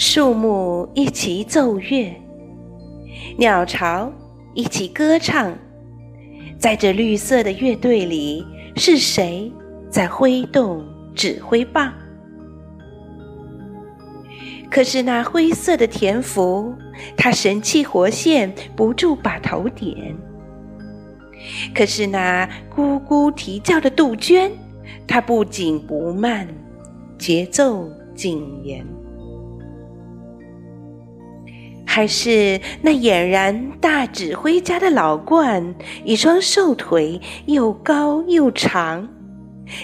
[0.00, 2.14] 树木一齐奏乐，
[3.36, 4.12] 鸟巢
[4.54, 5.52] 一起歌唱。
[6.56, 8.46] 在这绿色的乐队里，
[8.76, 9.52] 是谁
[9.90, 10.86] 在挥动
[11.16, 11.92] 指挥棒？
[14.70, 16.72] 可是那灰色的田福，
[17.16, 20.16] 他神气活现，不住把头点。
[21.74, 24.52] 可是那咕咕啼叫的杜鹃，
[25.08, 26.46] 它不紧不慢，
[27.18, 28.86] 节奏紧严。
[31.90, 35.74] 还是那俨然大指挥家的老鹳，
[36.04, 39.08] 一双瘦腿又高又长，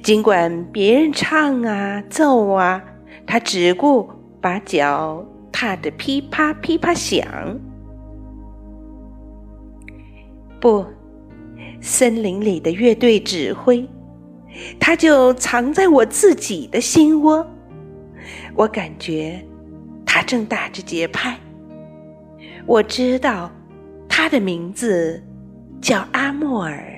[0.00, 2.80] 尽管别人唱啊奏啊，
[3.26, 4.08] 他只顾
[4.40, 7.26] 把脚踏得噼啪噼啪响。
[10.60, 10.86] 不。
[11.80, 13.88] 森林里的乐队指挥，
[14.80, 17.46] 他就藏在我自己的心窝。
[18.54, 19.40] 我感觉
[20.04, 21.38] 他正打着节拍。
[22.66, 23.50] 我知道
[24.08, 25.22] 他的名字
[25.80, 26.97] 叫阿莫尔。